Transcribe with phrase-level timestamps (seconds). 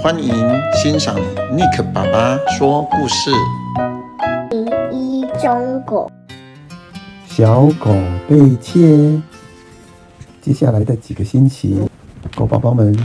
[0.00, 0.32] 欢迎
[0.74, 1.16] 欣赏
[1.50, 3.32] 尼克爸爸说故事。
[4.88, 6.08] 第一中狗，
[7.26, 7.92] 小狗
[8.28, 9.20] 被切。
[10.40, 11.82] 接下来的几个星期，
[12.36, 12.96] 狗宝宝们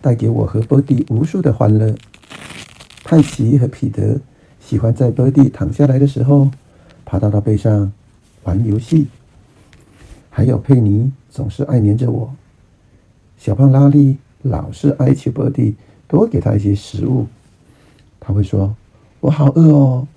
[0.00, 1.94] 带给我和波蒂无数的欢乐。
[3.04, 4.20] 泰奇和彼得
[4.58, 6.50] 喜欢在波蒂躺下来的时候，
[7.04, 7.92] 爬到他背上
[8.42, 9.06] 玩游戏。
[10.30, 12.34] 还有佩妮总是爱黏着我。
[13.36, 15.76] 小胖拉力老是哀求波蒂。
[16.08, 17.26] 多给他一些食物，
[18.18, 18.74] 他会说
[19.20, 20.08] ：“我好饿哦。”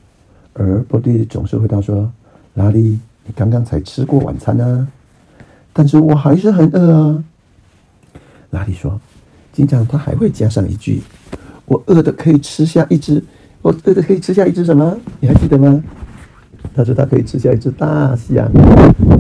[0.54, 2.10] 而波蒂总是回答说
[2.56, 4.88] ：“拉力，你刚刚才吃过晚餐呢。”
[5.74, 7.24] 但是我还是很饿啊。
[8.52, 9.00] 拉力说
[9.52, 11.02] ：“经常他还会加上一句
[11.66, 13.24] ：‘我饿的可以吃下一只，
[13.62, 14.98] 我饿的可以吃下一只什么？
[15.20, 15.84] 你还记得吗？’
[16.74, 18.50] 他说他可以吃下一只大象，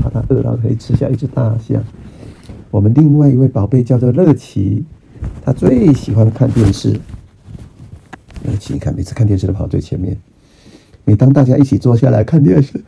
[0.01, 1.83] 怕他饿到可以吃下一只大象。
[2.69, 4.85] 我们另外一位宝贝叫做乐奇。
[5.43, 6.99] 他最喜欢看电视。
[8.43, 10.17] 乐奇，你看，每次看电视都跑最前面。
[11.03, 12.83] 每当大家一起坐下来看电视，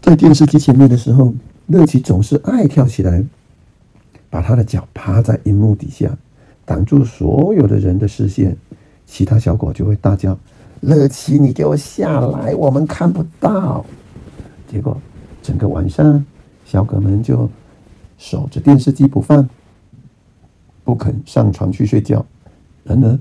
[0.00, 1.34] 在电视机前面的时候，
[1.66, 3.24] 乐奇总是爱跳起来，
[4.30, 6.16] 把他的脚趴在荧幕底下，
[6.64, 8.56] 挡住所有的人的视线。
[9.06, 10.38] 其他小狗就会大叫
[10.80, 13.84] ：“乐奇，你给我下来，我们看不到。”
[14.70, 14.96] 结果
[15.42, 16.24] 整个晚上，
[16.64, 17.48] 小狗们就
[18.18, 19.48] 守着电视机不放。
[20.84, 22.24] 不肯上床去睡觉。
[22.84, 23.18] 然而，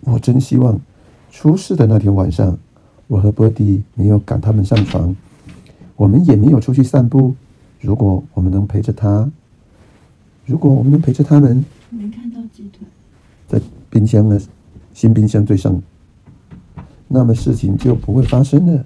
[0.00, 0.78] 我真希望
[1.30, 2.58] 出事的那天晚上，
[3.06, 5.14] 我和波迪没有赶他们上床，
[5.94, 7.34] 我们也没有出去散步。
[7.80, 9.30] 如果我们能陪着他，
[10.44, 12.86] 如果我们能陪着他们，没看到鸡腿，
[13.46, 14.40] 在冰箱的
[14.92, 15.80] 新冰箱最上，
[17.06, 18.84] 那么事情就不会发生了。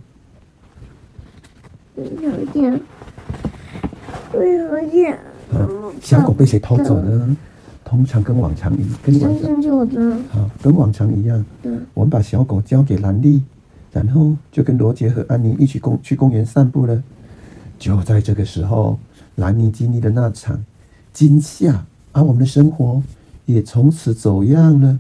[1.94, 2.80] 我好像，
[4.32, 5.12] 我好像，
[5.58, 5.68] 啊，
[6.02, 7.36] 小狗被谁偷走呢？
[7.90, 11.44] 通常跟往常一跟往常好，跟往常一样。
[11.60, 13.42] 对，我们把小狗交给兰莉，
[13.90, 17.02] 然后就跟罗杰和安妮一起公去公园散步了。
[17.80, 18.96] 就在这个时候，
[19.34, 20.64] 兰妮经历的那场
[21.12, 23.02] 惊吓，而我们的生活
[23.44, 24.96] 也从此走样了。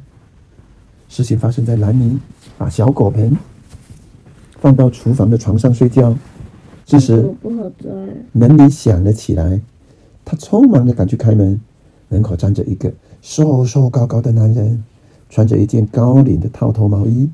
[1.08, 2.18] 事情发生在兰妮
[2.58, 3.38] 把小狗盆
[4.60, 6.12] 放到厨房的床上睡觉，
[6.84, 7.32] 这时
[8.32, 9.60] 门铃响了起来，
[10.24, 11.60] 她匆忙的赶去开门。
[12.10, 14.84] 门口站着一个瘦瘦高高的男人，
[15.28, 17.30] 穿着一件高领的套头毛衣，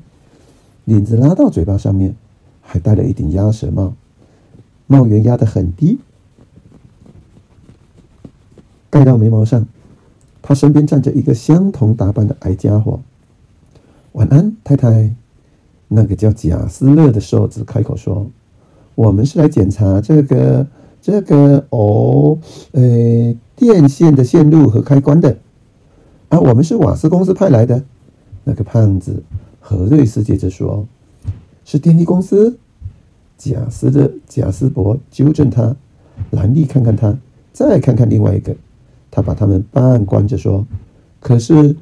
[0.85, 2.15] 领子拉到嘴巴上面，
[2.61, 3.93] 还戴了一顶鸭舌帽，
[4.85, 5.97] 帽檐压得很低，
[8.89, 9.67] 盖到眉毛上。
[10.43, 12.99] 他身边站着一个相同打扮的矮家伙。
[14.13, 15.13] 晚安，太太。
[15.87, 18.27] 那个叫贾斯勒的瘦子开口说
[18.93, 20.67] ：“我们是来检查这个。”
[21.07, 22.37] 这个哦，
[22.73, 25.37] 呃，电线的线路和开关的，
[26.27, 27.81] 啊，我们是瓦斯公司派来的。
[28.43, 29.23] 那个胖子
[29.61, 30.85] 何瑞斯接着说
[31.63, 32.59] ：“是电力公司。”
[33.39, 35.73] 贾斯的贾斯伯纠正他。
[36.31, 37.17] 兰利看看他，
[37.53, 38.53] 再看看另外一个，
[39.09, 40.67] 他把他们半关着说
[41.21, 41.73] ：“可是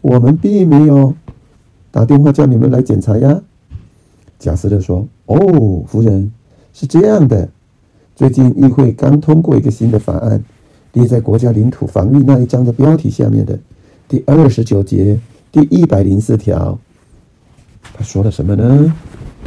[0.00, 1.12] 我们并没有
[1.90, 3.42] 打电话叫你们来检查呀。”
[4.38, 6.30] 贾斯勒说：“哦，夫人，
[6.72, 7.48] 是这样的。”
[8.18, 10.42] 最近议会刚通过一个新的法案，
[10.92, 13.56] 列在国家领土防御那一章的标题下面的
[14.08, 15.16] 第二十九节
[15.52, 16.76] 第一百零四条。
[17.80, 18.92] 他说了什么呢？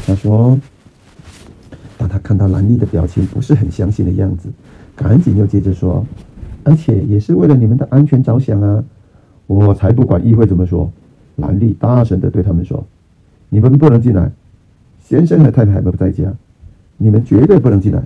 [0.08, 0.58] 他说，
[1.98, 4.48] 当他看到兰利的表情不是很相信的样子，
[4.96, 6.06] 赶紧又接着说，
[6.64, 8.82] 而且也是为了你们的安全着想啊！
[9.48, 10.90] 我才不管议会怎么说。
[11.36, 12.82] 兰利大声地对他们说
[13.50, 14.32] ：“你们不能进来，
[15.04, 16.34] 先生和太太们不在家，
[16.96, 18.02] 你们绝对不能进来。”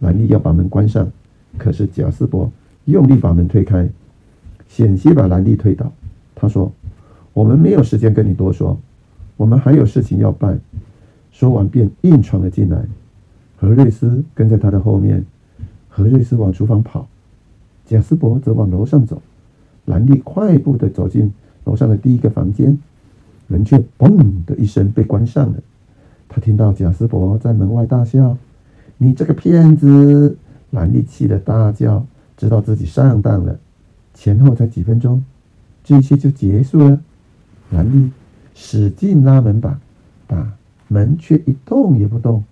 [0.00, 1.10] 兰利要把门关上，
[1.56, 2.50] 可是贾斯伯
[2.84, 3.88] 用力把门推开，
[4.68, 5.92] 险些把兰利推倒。
[6.34, 6.72] 他说
[7.34, 8.78] ：“我们没有时间跟你多说，
[9.36, 10.60] 我们还有事情要办。”
[11.32, 12.84] 说完便硬闯了进来。
[13.56, 15.24] 何瑞斯跟在他的后面。
[15.88, 17.08] 何瑞斯往厨房跑，
[17.84, 19.20] 贾斯伯则往楼上走。
[19.86, 21.32] 兰利快步地走进
[21.64, 22.78] 楼上的第一个房间，
[23.48, 25.58] 门却“嘣”的一声被关上了。
[26.28, 28.36] 他听到贾斯伯在门外大笑。
[28.98, 30.36] 你这个骗子！
[30.70, 32.04] 兰丽气得大叫，
[32.36, 33.58] 知道自己上当了。
[34.12, 35.24] 前后才几分钟，
[35.84, 37.00] 这一切就结束了。
[37.70, 38.10] 兰丽
[38.54, 39.78] 使劲拉门把，
[40.26, 40.52] 把
[40.88, 42.42] 门却一动也不动。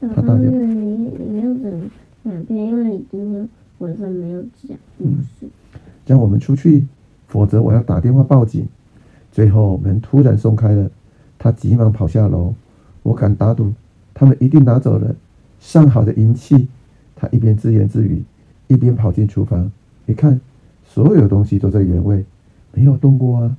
[0.00, 1.90] 他大叫：“你你没有怎
[2.22, 2.66] 哪边？
[2.68, 3.48] 因为你今天
[3.78, 5.48] 晚上没有讲故事。
[6.06, 6.84] 让我们出去，
[7.26, 8.68] 否则我要打电话报警。”
[9.32, 10.90] 最后门突然松开了，
[11.38, 12.54] 他急忙跑下楼。
[13.02, 13.72] 我敢打赌，
[14.12, 15.16] 他们一定拿走了。
[15.64, 16.68] 上好的银器，
[17.16, 18.22] 他一边自言自语，
[18.68, 19.72] 一边跑进厨房。
[20.04, 20.38] 一看，
[20.86, 22.22] 所有东西都在原位，
[22.74, 23.56] 没有动过啊。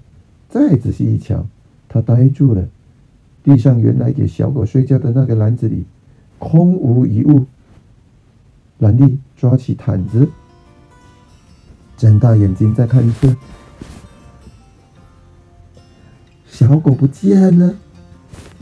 [0.48, 1.46] 再仔细一瞧，
[1.90, 2.64] 他呆住了。
[3.44, 5.84] 地上原来给小狗睡觉的那个篮子里，
[6.38, 7.48] 空无一物。
[8.78, 10.30] 兰利抓起毯子，
[11.98, 13.36] 睁大眼睛再看一次，
[16.46, 17.74] 小狗不见了。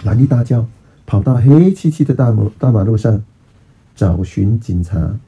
[0.06, 0.66] 兰利大叫，
[1.06, 3.22] 跑到黑漆漆的大马大马路上，
[3.96, 5.20] 找寻警察。